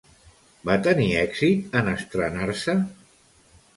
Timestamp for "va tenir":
0.69-1.05